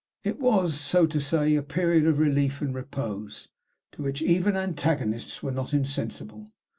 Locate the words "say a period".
1.21-2.07